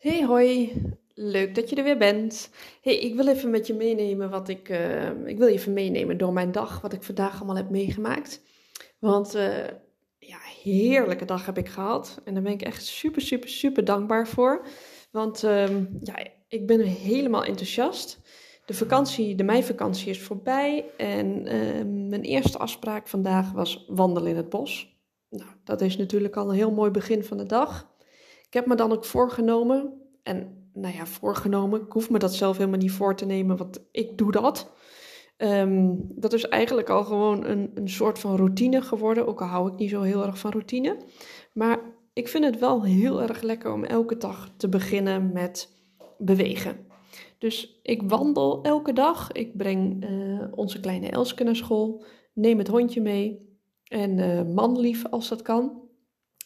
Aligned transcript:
Hey 0.00 0.24
hoi, 0.24 0.72
leuk 1.14 1.54
dat 1.54 1.70
je 1.70 1.76
er 1.76 1.84
weer 1.84 1.98
bent. 1.98 2.50
Hey, 2.82 2.98
ik 2.98 3.14
wil 3.14 3.28
even 3.28 3.50
met 3.50 3.66
je 3.66 3.74
meenemen 3.74 4.30
wat 4.30 4.48
ik, 4.48 4.68
uh, 4.68 5.26
ik 5.26 5.38
wil 5.38 5.48
even 5.48 5.72
meenemen 5.72 6.18
door 6.18 6.32
mijn 6.32 6.52
dag, 6.52 6.80
wat 6.80 6.92
ik 6.92 7.02
vandaag 7.02 7.36
allemaal 7.36 7.56
heb 7.56 7.70
meegemaakt. 7.70 8.42
Want 8.98 9.36
uh, 9.36 9.66
ja, 10.18 10.38
heerlijke 10.62 11.24
dag 11.24 11.46
heb 11.46 11.58
ik 11.58 11.68
gehad 11.68 12.20
en 12.24 12.34
daar 12.34 12.42
ben 12.42 12.52
ik 12.52 12.62
echt 12.62 12.84
super, 12.84 13.22
super, 13.22 13.48
super 13.48 13.84
dankbaar 13.84 14.28
voor. 14.28 14.66
Want 15.10 15.44
uh, 15.44 15.68
ja, 16.00 16.26
ik 16.48 16.66
ben 16.66 16.80
helemaal 16.80 17.44
enthousiast. 17.44 18.20
De 18.64 18.74
vakantie, 18.74 19.34
de 19.34 19.44
meivakantie 19.44 20.10
is 20.10 20.22
voorbij 20.22 20.84
en 20.96 21.46
ehm, 21.46 22.08
mijn 22.08 22.22
eerste 22.22 22.58
afspraak 22.58 23.08
vandaag 23.08 23.52
was 23.52 23.84
wandelen 23.88 24.30
in 24.30 24.36
het 24.36 24.48
bos. 24.48 24.98
Nou, 25.30 25.50
dat 25.64 25.80
is 25.80 25.96
natuurlijk 25.96 26.36
al 26.36 26.48
een 26.48 26.56
heel 26.56 26.72
mooi 26.72 26.90
begin 26.90 27.24
van 27.24 27.36
de 27.36 27.46
dag. 27.46 27.88
Ik 28.50 28.56
heb 28.56 28.66
me 28.66 28.74
dan 28.74 28.92
ook 28.92 29.04
voorgenomen, 29.04 29.99
en 30.22 30.68
nou 30.72 30.94
ja, 30.94 31.06
voorgenomen, 31.06 31.80
ik 31.80 31.92
hoef 31.92 32.10
me 32.10 32.18
dat 32.18 32.34
zelf 32.34 32.56
helemaal 32.56 32.78
niet 32.78 32.92
voor 32.92 33.16
te 33.16 33.26
nemen, 33.26 33.56
want 33.56 33.84
ik 33.90 34.18
doe 34.18 34.32
dat. 34.32 34.72
Um, 35.36 36.06
dat 36.08 36.32
is 36.32 36.48
eigenlijk 36.48 36.88
al 36.88 37.04
gewoon 37.04 37.44
een, 37.44 37.70
een 37.74 37.88
soort 37.88 38.18
van 38.18 38.36
routine 38.36 38.82
geworden, 38.82 39.26
ook 39.26 39.40
al 39.40 39.46
hou 39.46 39.72
ik 39.72 39.78
niet 39.78 39.90
zo 39.90 40.02
heel 40.02 40.26
erg 40.26 40.38
van 40.38 40.50
routine. 40.50 40.96
Maar 41.52 41.80
ik 42.12 42.28
vind 42.28 42.44
het 42.44 42.58
wel 42.58 42.84
heel 42.84 43.22
erg 43.22 43.42
lekker 43.42 43.72
om 43.72 43.84
elke 43.84 44.16
dag 44.16 44.50
te 44.56 44.68
beginnen 44.68 45.32
met 45.32 45.78
bewegen. 46.18 46.86
Dus 47.38 47.80
ik 47.82 48.02
wandel 48.02 48.62
elke 48.62 48.92
dag. 48.92 49.32
Ik 49.32 49.56
breng 49.56 50.04
uh, 50.04 50.44
onze 50.50 50.80
kleine 50.80 51.10
Elske 51.10 51.44
naar 51.44 51.56
school. 51.56 52.04
Neem 52.32 52.58
het 52.58 52.68
hondje 52.68 53.00
mee. 53.00 53.58
En 53.84 54.18
uh, 54.18 54.42
manlief 54.54 55.06
als 55.06 55.28
dat 55.28 55.42
kan. 55.42 55.88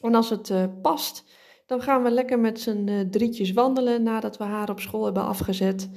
En 0.00 0.14
als 0.14 0.30
het 0.30 0.48
uh, 0.48 0.64
past, 0.82 1.24
dan 1.66 1.82
gaan 1.82 2.02
we 2.02 2.10
lekker 2.10 2.38
met 2.38 2.60
z'n 2.60 3.08
drietjes 3.10 3.52
wandelen 3.52 4.02
nadat 4.02 4.36
we 4.36 4.44
haar 4.44 4.70
op 4.70 4.80
school 4.80 5.04
hebben 5.04 5.24
afgezet. 5.24 5.90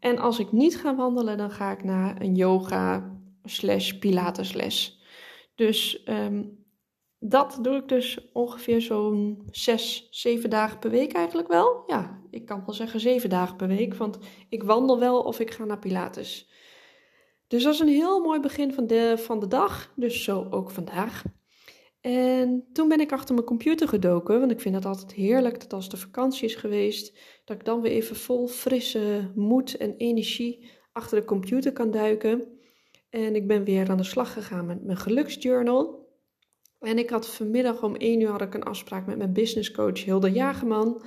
En 0.00 0.18
als 0.18 0.38
ik 0.38 0.52
niet 0.52 0.76
ga 0.76 0.94
wandelen, 0.94 1.36
dan 1.36 1.50
ga 1.50 1.70
ik 1.70 1.84
naar 1.84 2.20
een 2.20 2.34
yoga 2.34 3.12
slash 3.44 3.92
pilatesles. 3.92 5.00
Dus 5.54 6.02
um, 6.08 6.64
dat 7.18 7.58
doe 7.62 7.76
ik 7.76 7.88
dus 7.88 8.30
ongeveer 8.32 8.80
zo'n 8.80 9.42
zes, 9.50 10.08
zeven 10.10 10.50
dagen 10.50 10.78
per 10.78 10.90
week 10.90 11.12
eigenlijk 11.12 11.48
wel. 11.48 11.82
Ja, 11.86 12.20
ik 12.30 12.46
kan 12.46 12.62
wel 12.66 12.74
zeggen 12.74 13.00
zeven 13.00 13.28
dagen 13.28 13.56
per 13.56 13.68
week, 13.68 13.94
want 13.94 14.18
ik 14.48 14.62
wandel 14.62 14.98
wel 14.98 15.20
of 15.20 15.40
ik 15.40 15.50
ga 15.50 15.64
naar 15.64 15.78
Pilates. 15.78 16.50
Dus 17.46 17.62
dat 17.62 17.74
is 17.74 17.80
een 17.80 17.88
heel 17.88 18.20
mooi 18.20 18.40
begin 18.40 18.72
van 18.72 18.86
de, 18.86 19.14
van 19.18 19.40
de 19.40 19.48
dag, 19.48 19.92
dus 19.96 20.24
zo 20.24 20.46
ook 20.50 20.70
vandaag. 20.70 21.22
En 22.02 22.64
toen 22.72 22.88
ben 22.88 23.00
ik 23.00 23.12
achter 23.12 23.34
mijn 23.34 23.46
computer 23.46 23.88
gedoken, 23.88 24.38
want 24.38 24.50
ik 24.50 24.60
vind 24.60 24.74
het 24.74 24.84
altijd 24.84 25.12
heerlijk 25.12 25.60
dat 25.60 25.72
als 25.72 25.88
de 25.88 25.96
vakantie 25.96 26.44
is 26.44 26.54
geweest, 26.54 27.18
dat 27.44 27.56
ik 27.56 27.64
dan 27.64 27.80
weer 27.80 27.92
even 27.92 28.16
vol 28.16 28.46
frisse 28.46 29.30
moed 29.34 29.76
en 29.76 29.96
energie 29.96 30.70
achter 30.92 31.20
de 31.20 31.26
computer 31.26 31.72
kan 31.72 31.90
duiken. 31.90 32.60
En 33.10 33.34
ik 33.34 33.46
ben 33.46 33.64
weer 33.64 33.90
aan 33.90 33.96
de 33.96 34.04
slag 34.04 34.32
gegaan 34.32 34.66
met 34.66 34.84
mijn 34.84 34.98
geluksjournal. 34.98 36.08
En 36.80 36.98
ik 36.98 37.10
had 37.10 37.28
vanmiddag 37.28 37.82
om 37.82 37.94
1 37.94 38.20
uur 38.20 38.30
had 38.30 38.40
ik 38.40 38.54
een 38.54 38.62
afspraak 38.62 39.06
met 39.06 39.18
mijn 39.18 39.32
businesscoach 39.32 40.04
Hilde 40.04 40.32
Jagerman. 40.32 41.02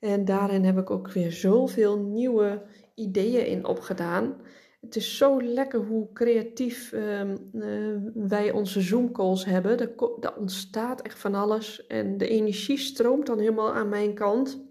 En 0.00 0.24
daarin 0.24 0.64
heb 0.64 0.78
ik 0.78 0.90
ook 0.90 1.12
weer 1.12 1.32
zoveel 1.32 1.98
nieuwe 1.98 2.66
ideeën 2.94 3.46
in 3.46 3.66
opgedaan. 3.66 4.40
Het 4.82 4.96
is 4.96 5.16
zo 5.16 5.42
lekker 5.42 5.80
hoe 5.80 6.12
creatief 6.12 6.92
uh, 6.92 7.20
uh, 7.52 7.96
wij 8.14 8.50
onze 8.50 8.80
Zoom-calls 8.80 9.44
hebben. 9.44 9.78
Er, 9.78 9.92
er, 10.20 10.36
ontstaat 10.36 11.02
echt 11.02 11.18
van 11.18 11.34
alles 11.34 11.86
en 11.86 12.18
de 12.18 12.28
energie 12.28 12.78
stroomt 12.78 13.26
dan 13.26 13.38
helemaal 13.38 13.72
aan 13.72 13.88
mijn 13.88 14.14
kant. 14.14 14.64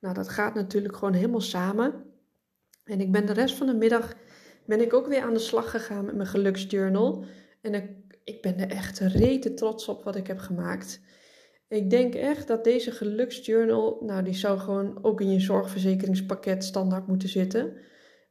Nou, 0.00 0.14
dat 0.14 0.28
gaat 0.28 0.54
natuurlijk 0.54 0.96
gewoon 0.96 1.14
helemaal 1.14 1.40
samen. 1.40 2.04
En 2.84 3.00
ik 3.00 3.12
ben 3.12 3.26
de 3.26 3.32
rest 3.32 3.54
van 3.54 3.66
de 3.66 3.74
middag 3.74 4.14
ben 4.66 4.80
ik 4.80 4.92
ook 4.92 5.06
weer 5.06 5.22
aan 5.22 5.34
de 5.34 5.38
slag 5.38 5.70
gegaan 5.70 6.04
met 6.04 6.14
mijn 6.14 6.28
geluksjournal. 6.28 7.24
En 7.60 7.74
ik 7.74 8.04
ik 8.24 8.42
ben 8.42 8.58
er 8.58 8.70
echt 8.70 8.98
rete 8.98 9.54
trots 9.54 9.88
op 9.88 10.04
wat 10.04 10.16
ik 10.16 10.26
heb 10.26 10.38
gemaakt. 10.38 11.00
Ik 11.68 11.90
denk 11.90 12.14
echt 12.14 12.46
dat 12.46 12.64
deze 12.64 12.90
geluksjournal, 12.90 13.98
nou 14.00 14.22
die 14.22 14.34
zou 14.34 14.58
gewoon 14.58 14.98
ook 15.04 15.20
in 15.20 15.30
je 15.30 15.40
zorgverzekeringspakket 15.40 16.64
standaard 16.64 17.06
moeten 17.06 17.28
zitten. 17.28 17.76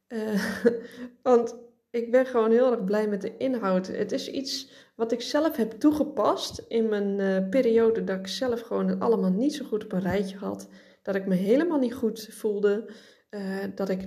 Uh, 0.07 0.55
want 1.21 1.55
ik 1.89 2.11
ben 2.11 2.25
gewoon 2.25 2.51
heel 2.51 2.71
erg 2.71 2.83
blij 2.83 3.07
met 3.07 3.21
de 3.21 3.37
inhoud. 3.37 3.87
Het 3.87 4.11
is 4.11 4.29
iets 4.29 4.71
wat 4.95 5.11
ik 5.11 5.21
zelf 5.21 5.55
heb 5.55 5.71
toegepast 5.71 6.65
in 6.67 6.89
mijn 6.89 7.19
uh, 7.19 7.49
periode 7.49 8.03
dat 8.03 8.19
ik 8.19 8.27
zelf 8.27 8.61
gewoon 8.61 8.87
het 8.87 8.99
allemaal 8.99 9.31
niet 9.31 9.55
zo 9.55 9.65
goed 9.65 9.83
op 9.83 9.91
een 9.91 10.01
rijtje 10.01 10.37
had. 10.37 10.67
Dat 11.01 11.15
ik 11.15 11.25
me 11.25 11.35
helemaal 11.35 11.79
niet 11.79 11.93
goed 11.93 12.27
voelde. 12.31 12.93
Uh, 13.29 13.57
dat 13.75 13.89
ik 13.89 14.05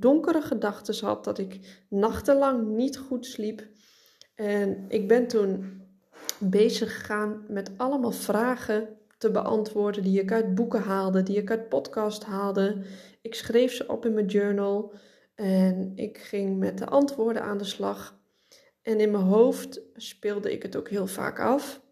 donkere 0.00 0.40
gedachten 0.40 1.06
had. 1.06 1.24
Dat 1.24 1.38
ik 1.38 1.84
nachtenlang 1.88 2.68
niet 2.68 2.98
goed 2.98 3.26
sliep. 3.26 3.68
En 4.34 4.84
ik 4.88 5.08
ben 5.08 5.26
toen 5.26 5.80
bezig 6.38 6.98
gegaan 6.98 7.44
met 7.48 7.70
allemaal 7.76 8.12
vragen 8.12 8.88
te 9.18 9.30
beantwoorden 9.30 10.02
die 10.02 10.20
ik 10.20 10.32
uit 10.32 10.54
boeken 10.54 10.80
haalde, 10.80 11.22
die 11.22 11.36
ik 11.36 11.50
uit 11.50 11.68
podcast 11.68 12.24
haalde. 12.24 12.82
Ik 13.22 13.34
schreef 13.34 13.72
ze 13.72 13.88
op 13.88 14.04
in 14.04 14.14
mijn 14.14 14.26
journal 14.26 14.92
en 15.38 15.92
ik 15.94 16.18
ging 16.18 16.58
met 16.58 16.78
de 16.78 16.86
antwoorden 16.86 17.42
aan 17.42 17.58
de 17.58 17.64
slag. 17.64 18.20
En 18.82 19.00
in 19.00 19.10
mijn 19.10 19.24
hoofd 19.24 19.80
speelde 19.94 20.52
ik 20.52 20.62
het 20.62 20.76
ook 20.76 20.88
heel 20.88 21.06
vaak 21.06 21.40
af. 21.40 21.82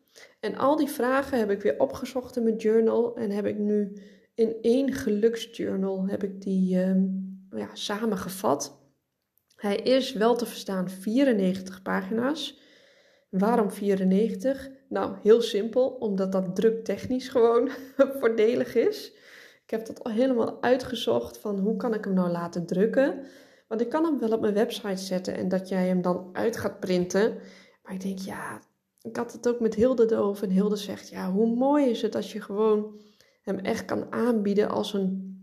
En 0.41 0.57
al 0.57 0.77
die 0.77 0.89
vragen 0.89 1.39
heb 1.39 1.51
ik 1.51 1.63
weer 1.63 1.79
opgezocht 1.79 2.37
in 2.37 2.43
mijn 2.43 2.57
journal 2.57 3.17
en 3.17 3.31
heb 3.31 3.47
ik 3.47 3.59
nu 3.59 3.93
in 4.35 4.57
één 4.61 4.93
geluksjournal 4.93 6.07
heb 6.07 6.23
ik 6.23 6.41
die 6.43 6.77
uh, 6.77 6.95
ja, 7.51 7.69
samengevat. 7.73 8.81
Hij 9.57 9.77
is 9.77 10.13
wel 10.13 10.37
te 10.37 10.47
verstaan 10.47 10.91
94 10.91 11.83
pagina's. 11.83 12.61
Waarom 13.29 13.71
94? 13.71 14.71
Nou, 14.89 15.17
heel 15.23 15.43
simpel, 15.43 15.89
omdat 15.89 16.33
dat 16.33 16.57
druktechnisch 16.57 17.29
gewoon 17.29 17.71
voordelig 18.21 18.75
is. 18.75 19.13
Ik 19.67 19.73
heb 19.73 19.87
dat 19.87 20.05
al 20.05 20.13
helemaal 20.13 20.63
uitgezocht 20.63 21.39
van 21.39 21.59
hoe 21.59 21.77
kan 21.77 21.95
ik 21.95 22.05
hem 22.05 22.15
nou 22.15 22.31
laten 22.31 22.67
drukken. 22.67 23.25
Want 23.69 23.81
ik 23.81 23.89
kan 23.89 24.05
hem 24.05 24.19
wel 24.19 24.33
op 24.33 24.41
mijn 24.41 24.55
website 24.55 25.03
zetten 25.03 25.35
en 25.35 25.49
dat 25.49 25.69
jij 25.69 25.87
hem 25.87 26.03
dan 26.03 26.29
uit 26.33 26.57
gaat 26.57 26.81
printen. 26.81 27.39
Maar 27.83 27.95
ik 27.95 28.01
denk, 28.01 28.19
ja, 28.19 28.61
ik 29.03 29.17
had 29.17 29.33
het 29.33 29.49
ook 29.49 29.61
met 29.61 29.75
Hilde 29.75 30.13
erover. 30.13 30.45
En 30.45 30.51
Hilde 30.51 30.77
zegt, 30.77 31.09
ja, 31.09 31.31
hoe 31.31 31.57
mooi 31.57 31.89
is 31.89 32.03
het 32.03 32.15
als 32.15 32.33
je 32.33 32.41
gewoon 32.41 33.01
hem 33.43 33.59
echt 33.59 33.85
kan 33.85 34.13
aanbieden 34.13 34.69
als 34.69 34.93
een, 34.93 35.37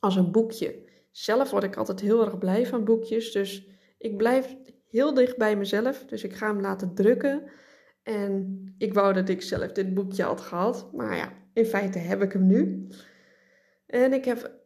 als 0.00 0.16
een 0.16 0.30
boekje. 0.30 0.88
Zelf 1.10 1.50
word 1.50 1.64
ik 1.64 1.76
altijd 1.76 2.00
heel 2.00 2.24
erg 2.24 2.38
blij 2.38 2.66
van 2.66 2.84
boekjes. 2.84 3.32
Dus 3.32 3.66
ik 3.98 4.16
blijf 4.16 4.56
heel 4.88 5.14
dicht 5.14 5.36
bij 5.36 5.56
mezelf. 5.56 6.04
Dus 6.04 6.24
ik 6.24 6.34
ga 6.34 6.46
hem 6.46 6.60
laten 6.60 6.94
drukken. 6.94 7.42
En 8.02 8.64
ik 8.78 8.94
wou 8.94 9.12
dat 9.12 9.28
ik 9.28 9.42
zelf 9.42 9.72
dit 9.72 9.94
boekje 9.94 10.22
had 10.22 10.40
gehad. 10.40 10.92
Maar 10.92 11.16
ja, 11.16 11.32
in 11.52 11.66
feite 11.66 11.98
heb 11.98 12.22
ik 12.22 12.32
hem 12.32 12.46
nu. 12.46 12.88
En 13.92 14.12
ik 14.12 14.24
heb 14.24 14.60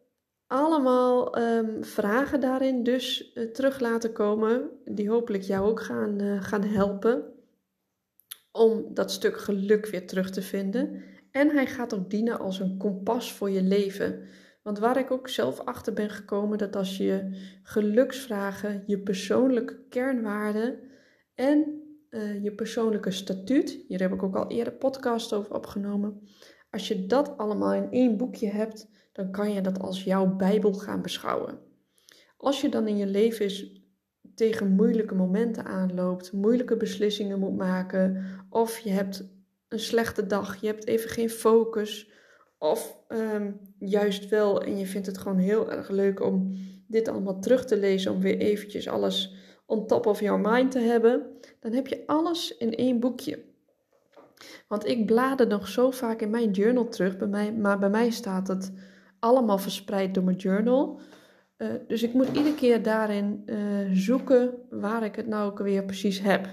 allemaal 0.47 1.39
um, 1.39 1.83
vragen 1.83 2.39
daarin 2.39 2.83
dus 2.83 3.31
uh, 3.33 3.51
terug 3.51 3.79
laten 3.79 4.13
komen. 4.13 4.69
Die 4.85 5.09
hopelijk 5.09 5.43
jou 5.43 5.69
ook 5.69 5.81
gaan, 5.81 6.21
uh, 6.21 6.43
gaan 6.43 6.63
helpen. 6.63 7.33
Om 8.51 8.93
dat 8.93 9.11
stuk 9.11 9.37
geluk 9.37 9.85
weer 9.85 10.07
terug 10.07 10.29
te 10.29 10.41
vinden. 10.41 11.03
En 11.31 11.49
hij 11.49 11.67
gaat 11.67 11.93
ook 11.93 12.09
dienen 12.09 12.39
als 12.39 12.59
een 12.59 12.77
kompas 12.77 13.33
voor 13.33 13.49
je 13.49 13.61
leven. 13.61 14.21
Want 14.63 14.79
waar 14.79 14.97
ik 14.97 15.11
ook 15.11 15.29
zelf 15.29 15.59
achter 15.59 15.93
ben 15.93 16.09
gekomen, 16.09 16.57
dat 16.57 16.75
als 16.75 16.97
je 16.97 17.29
geluksvragen, 17.63 18.83
je 18.85 18.99
persoonlijke 18.99 19.85
kernwaarden 19.89 20.79
en 21.35 21.81
uh, 22.09 22.43
je 22.43 22.55
persoonlijke 22.55 23.11
statuut, 23.11 23.79
hier 23.87 23.99
heb 23.99 24.13
ik 24.13 24.23
ook 24.23 24.35
al 24.35 24.49
eerder 24.49 24.73
podcast 24.73 25.33
over 25.33 25.55
opgenomen, 25.55 26.21
als 26.69 26.87
je 26.87 27.05
dat 27.05 27.37
allemaal 27.37 27.73
in 27.73 27.91
één 27.91 28.17
boekje 28.17 28.49
hebt, 28.49 28.96
dan 29.17 29.31
kan 29.31 29.53
je 29.53 29.61
dat 29.61 29.79
als 29.79 30.03
jouw 30.03 30.35
Bijbel 30.35 30.73
gaan 30.73 31.01
beschouwen. 31.01 31.59
Als 32.37 32.61
je 32.61 32.69
dan 32.69 32.87
in 32.87 32.97
je 32.97 33.05
leven 33.05 33.45
eens 33.45 33.81
tegen 34.35 34.71
moeilijke 34.71 35.15
momenten 35.15 35.65
aanloopt, 35.65 36.31
moeilijke 36.31 36.77
beslissingen 36.77 37.39
moet 37.39 37.57
maken, 37.57 38.25
of 38.49 38.79
je 38.79 38.89
hebt 38.89 39.29
een 39.67 39.79
slechte 39.79 40.25
dag, 40.25 40.61
je 40.61 40.67
hebt 40.67 40.87
even 40.87 41.09
geen 41.09 41.29
focus, 41.29 42.09
Of 42.59 42.97
ehm, 43.07 43.51
juist 43.79 44.29
wel 44.29 44.61
en 44.61 44.77
je 44.77 44.85
vindt 44.85 45.07
het 45.07 45.17
gewoon 45.17 45.37
heel 45.37 45.71
erg 45.71 45.89
leuk 45.89 46.21
om 46.21 46.53
dit 46.87 47.07
allemaal 47.07 47.39
terug 47.39 47.65
te 47.65 47.77
lezen, 47.77 48.11
om 48.11 48.21
weer 48.21 48.37
eventjes 48.37 48.87
alles 48.87 49.35
on 49.65 49.87
top 49.87 50.05
of 50.05 50.19
your 50.19 50.39
mind 50.39 50.71
te 50.71 50.79
hebben, 50.79 51.27
dan 51.59 51.71
heb 51.71 51.87
je 51.87 52.03
alles 52.05 52.57
in 52.57 52.75
één 52.75 52.99
boekje. 52.99 53.43
Want 54.67 54.85
ik 54.85 55.05
blader 55.05 55.47
nog 55.47 55.67
zo 55.67 55.91
vaak 55.91 56.21
in 56.21 56.29
mijn 56.29 56.51
journal 56.51 56.87
terug, 56.87 57.17
bij 57.17 57.27
mij, 57.27 57.53
maar 57.53 57.79
bij 57.79 57.89
mij 57.89 58.09
staat 58.09 58.47
het 58.47 58.71
allemaal 59.19 59.57
verspreid 59.57 60.13
door 60.13 60.23
mijn 60.23 60.37
journal. 60.37 60.99
Uh, 61.57 61.67
dus 61.87 62.03
ik 62.03 62.13
moet 62.13 62.27
iedere 62.27 62.55
keer 62.55 62.83
daarin 62.83 63.43
uh, 63.45 63.57
zoeken 63.91 64.53
waar 64.69 65.03
ik 65.03 65.15
het 65.15 65.27
nou 65.27 65.51
ook 65.51 65.59
weer 65.59 65.85
precies 65.85 66.19
heb. 66.19 66.47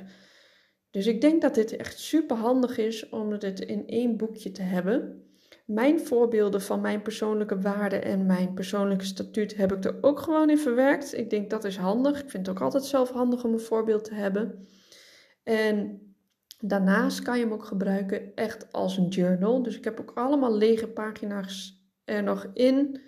Dus 0.90 1.06
ik 1.06 1.20
denk 1.20 1.42
dat 1.42 1.54
dit 1.54 1.76
echt 1.76 1.98
super 1.98 2.36
handig 2.36 2.78
is 2.78 3.08
om 3.08 3.32
het 3.32 3.60
in 3.60 3.86
één 3.86 4.16
boekje 4.16 4.50
te 4.50 4.62
hebben. 4.62 5.22
Mijn 5.66 6.00
voorbeelden 6.00 6.62
van 6.62 6.80
mijn 6.80 7.02
persoonlijke 7.02 7.60
waarden 7.60 8.04
en 8.04 8.26
mijn 8.26 8.54
persoonlijke 8.54 9.04
statuut 9.04 9.56
heb 9.56 9.72
ik 9.72 9.84
er 9.84 9.98
ook 10.00 10.20
gewoon 10.20 10.50
in 10.50 10.58
verwerkt. 10.58 11.18
Ik 11.18 11.30
denk 11.30 11.50
dat 11.50 11.64
is 11.64 11.76
handig. 11.76 12.22
Ik 12.22 12.30
vind 12.30 12.46
het 12.46 12.56
ook 12.56 12.62
altijd 12.62 12.84
zelf 12.84 13.10
handig 13.10 13.44
om 13.44 13.52
een 13.52 13.60
voorbeeld 13.60 14.04
te 14.04 14.14
hebben. 14.14 14.66
En 15.42 16.00
daarnaast 16.58 17.22
kan 17.22 17.38
je 17.38 17.44
hem 17.44 17.52
ook 17.52 17.64
gebruiken 17.64 18.34
echt 18.34 18.72
als 18.72 18.96
een 18.96 19.08
journal. 19.08 19.62
Dus 19.62 19.76
ik 19.76 19.84
heb 19.84 20.00
ook 20.00 20.12
allemaal 20.14 20.56
lege 20.56 20.88
pagina's 20.88 21.83
er 22.04 22.22
nog 22.22 22.50
in. 22.52 23.00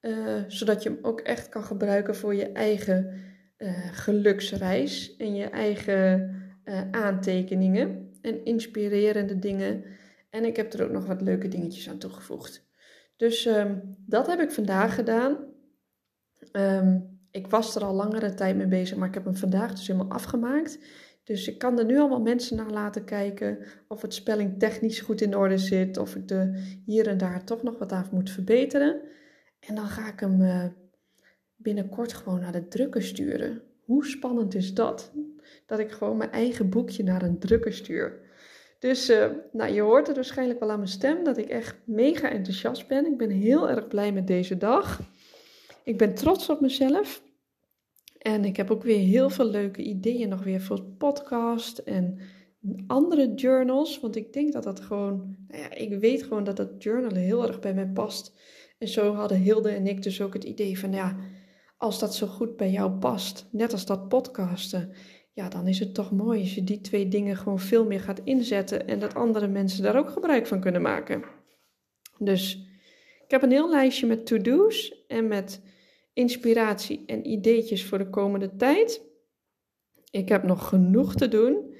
Uh, 0.00 0.42
zodat 0.48 0.82
je 0.82 0.88
hem 0.88 0.98
ook 1.02 1.20
echt 1.20 1.48
kan 1.48 1.64
gebruiken 1.64 2.16
voor 2.16 2.34
je 2.34 2.52
eigen 2.52 3.22
uh, 3.58 3.88
geluksreis 3.92 5.16
en 5.16 5.34
je 5.34 5.44
eigen 5.44 6.30
uh, 6.64 6.90
aantekeningen 6.90 8.12
en 8.20 8.44
inspirerende 8.44 9.38
dingen. 9.38 9.84
En 10.30 10.44
ik 10.44 10.56
heb 10.56 10.72
er 10.72 10.84
ook 10.84 10.90
nog 10.90 11.06
wat 11.06 11.22
leuke 11.22 11.48
dingetjes 11.48 11.88
aan 11.88 11.98
toegevoegd. 11.98 12.66
Dus 13.16 13.46
um, 13.46 13.96
dat 14.06 14.26
heb 14.26 14.40
ik 14.40 14.50
vandaag 14.50 14.94
gedaan. 14.94 15.38
Um, 16.52 17.18
ik 17.30 17.46
was 17.46 17.76
er 17.76 17.84
al 17.84 17.94
langere 17.94 18.34
tijd 18.34 18.56
mee 18.56 18.66
bezig, 18.66 18.96
maar 18.96 19.08
ik 19.08 19.14
heb 19.14 19.24
hem 19.24 19.36
vandaag 19.36 19.70
dus 19.70 19.86
helemaal 19.86 20.10
afgemaakt. 20.10 20.78
Dus 21.24 21.48
ik 21.48 21.58
kan 21.58 21.78
er 21.78 21.84
nu 21.84 21.98
allemaal 21.98 22.20
mensen 22.20 22.56
naar 22.56 22.70
laten 22.70 23.04
kijken 23.04 23.58
of 23.88 24.02
het 24.02 24.14
spelling 24.14 24.58
technisch 24.58 25.00
goed 25.00 25.20
in 25.20 25.36
orde 25.36 25.58
zit, 25.58 25.96
of 25.96 26.16
ik 26.16 26.30
er 26.30 26.58
hier 26.86 27.06
en 27.06 27.18
daar 27.18 27.44
toch 27.44 27.62
nog 27.62 27.78
wat 27.78 27.92
aan 27.92 28.08
moet 28.12 28.30
verbeteren. 28.30 29.00
En 29.60 29.74
dan 29.74 29.86
ga 29.86 30.08
ik 30.08 30.20
hem 30.20 30.40
uh, 30.40 30.64
binnenkort 31.56 32.12
gewoon 32.12 32.40
naar 32.40 32.52
de 32.52 32.68
drukker 32.68 33.02
sturen. 33.02 33.62
Hoe 33.84 34.06
spannend 34.06 34.54
is 34.54 34.74
dat? 34.74 35.12
Dat 35.66 35.78
ik 35.78 35.90
gewoon 35.90 36.16
mijn 36.16 36.30
eigen 36.30 36.68
boekje 36.68 37.02
naar 37.02 37.22
een 37.22 37.38
drukker 37.38 37.72
stuur. 37.72 38.20
Dus 38.78 39.10
uh, 39.10 39.26
nou, 39.52 39.72
je 39.72 39.80
hoort 39.80 40.06
het 40.06 40.16
waarschijnlijk 40.16 40.60
wel 40.60 40.70
aan 40.70 40.78
mijn 40.78 40.88
stem 40.88 41.24
dat 41.24 41.36
ik 41.36 41.48
echt 41.48 41.76
mega 41.84 42.30
enthousiast 42.30 42.88
ben. 42.88 43.06
Ik 43.06 43.16
ben 43.16 43.30
heel 43.30 43.70
erg 43.70 43.88
blij 43.88 44.12
met 44.12 44.26
deze 44.26 44.56
dag. 44.56 45.00
Ik 45.84 45.98
ben 45.98 46.14
trots 46.14 46.48
op 46.48 46.60
mezelf. 46.60 47.22
En 48.26 48.44
ik 48.44 48.56
heb 48.56 48.70
ook 48.70 48.82
weer 48.82 48.98
heel 48.98 49.30
veel 49.30 49.44
leuke 49.44 49.82
ideeën 49.82 50.28
nog 50.28 50.44
weer 50.44 50.60
voor 50.60 50.82
podcast 50.82 51.78
en 51.78 52.18
andere 52.86 53.34
journals. 53.34 54.00
Want 54.00 54.16
ik 54.16 54.32
denk 54.32 54.52
dat 54.52 54.62
dat 54.62 54.80
gewoon, 54.80 55.36
nou 55.48 55.62
ja, 55.62 55.74
ik 55.74 55.98
weet 55.98 56.22
gewoon 56.22 56.44
dat 56.44 56.56
dat 56.56 56.82
journalen 56.82 57.20
heel 57.20 57.46
erg 57.46 57.60
bij 57.60 57.74
mij 57.74 57.88
past. 57.88 58.38
En 58.78 58.88
zo 58.88 59.14
hadden 59.14 59.38
Hilde 59.38 59.70
en 59.70 59.86
ik 59.86 60.02
dus 60.02 60.20
ook 60.20 60.32
het 60.32 60.44
idee 60.44 60.78
van, 60.78 60.92
ja, 60.92 61.16
als 61.76 61.98
dat 61.98 62.14
zo 62.14 62.26
goed 62.26 62.56
bij 62.56 62.70
jou 62.70 62.90
past, 62.90 63.48
net 63.50 63.72
als 63.72 63.86
dat 63.86 64.08
podcasten, 64.08 64.92
ja, 65.32 65.48
dan 65.48 65.66
is 65.66 65.78
het 65.78 65.94
toch 65.94 66.12
mooi 66.12 66.40
als 66.40 66.54
je 66.54 66.64
die 66.64 66.80
twee 66.80 67.08
dingen 67.08 67.36
gewoon 67.36 67.60
veel 67.60 67.86
meer 67.86 68.00
gaat 68.00 68.20
inzetten 68.24 68.86
en 68.86 68.98
dat 68.98 69.14
andere 69.14 69.48
mensen 69.48 69.82
daar 69.82 69.98
ook 69.98 70.10
gebruik 70.10 70.46
van 70.46 70.60
kunnen 70.60 70.82
maken. 70.82 71.24
Dus 72.18 72.68
ik 73.24 73.30
heb 73.30 73.42
een 73.42 73.50
heel 73.50 73.70
lijstje 73.70 74.06
met 74.06 74.26
to-do's 74.26 75.04
en 75.06 75.28
met 75.28 75.60
inspiratie 76.14 77.02
en 77.06 77.26
ideetjes 77.26 77.84
voor 77.84 77.98
de 77.98 78.10
komende 78.10 78.56
tijd. 78.56 79.02
Ik 80.10 80.28
heb 80.28 80.42
nog 80.42 80.68
genoeg 80.68 81.14
te 81.14 81.28
doen. 81.28 81.74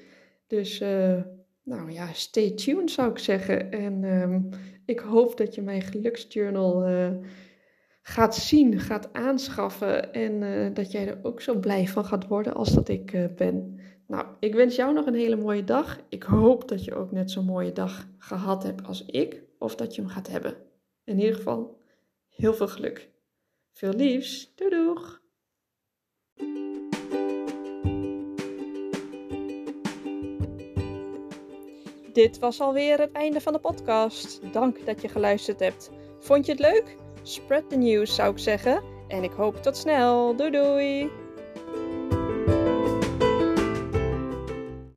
Dus 0.47 0.81
uh, 0.81 1.21
nou 1.63 1.91
ja, 1.91 2.13
stay 2.13 2.51
tuned 2.51 2.91
zou 2.91 3.11
ik 3.11 3.17
zeggen. 3.17 3.71
En 3.71 4.03
um, 4.03 4.49
ik 4.85 4.99
hoop 4.99 5.37
dat 5.37 5.55
je 5.55 5.61
mijn 5.61 5.81
geluksjournal 5.81 6.89
uh, 6.89 7.11
gaat 8.01 8.35
zien, 8.35 8.79
gaat 8.79 9.13
aanschaffen. 9.13 10.13
En 10.13 10.41
uh, 10.41 10.73
dat 10.73 10.91
jij 10.91 11.07
er 11.07 11.19
ook 11.23 11.41
zo 11.41 11.59
blij 11.59 11.87
van 11.87 12.05
gaat 12.05 12.27
worden 12.27 12.53
als 12.53 12.73
dat 12.73 12.89
ik 12.89 13.35
ben. 13.35 13.79
Nou, 14.07 14.25
ik 14.39 14.55
wens 14.55 14.75
jou 14.75 14.93
nog 14.93 15.05
een 15.05 15.15
hele 15.15 15.35
mooie 15.35 15.63
dag. 15.63 15.99
Ik 16.09 16.23
hoop 16.23 16.67
dat 16.67 16.83
je 16.83 16.95
ook 16.95 17.11
net 17.11 17.31
zo'n 17.31 17.45
mooie 17.45 17.73
dag 17.73 18.07
gehad 18.17 18.63
hebt 18.63 18.85
als 18.87 19.05
ik. 19.05 19.43
Of 19.59 19.75
dat 19.75 19.95
je 19.95 20.01
hem 20.01 20.09
gaat 20.09 20.27
hebben. 20.27 20.55
In 21.03 21.19
ieder 21.19 21.35
geval, 21.35 21.81
heel 22.29 22.53
veel 22.53 22.67
geluk. 22.67 23.13
Veel 23.75 23.93
liefs. 23.93 24.51
Doei 24.55 24.69
doeg! 24.69 25.21
Dit 32.13 32.39
was 32.39 32.61
alweer 32.61 32.99
het 32.99 33.11
einde 33.11 33.41
van 33.41 33.53
de 33.53 33.59
podcast. 33.59 34.53
Dank 34.53 34.85
dat 34.85 35.01
je 35.01 35.07
geluisterd 35.07 35.59
hebt. 35.59 35.89
Vond 36.19 36.45
je 36.45 36.51
het 36.51 36.61
leuk? 36.61 36.95
Spread 37.23 37.69
the 37.69 37.75
news 37.75 38.15
zou 38.15 38.31
ik 38.31 38.39
zeggen. 38.39 38.83
En 39.07 39.23
ik 39.23 39.31
hoop 39.31 39.55
tot 39.55 39.77
snel. 39.77 40.35
Doei 40.35 40.51
doei! 40.51 41.24